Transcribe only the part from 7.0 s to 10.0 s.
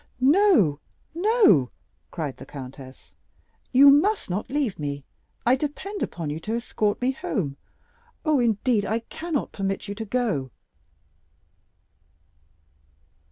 me home. Oh, indeed, I cannot permit you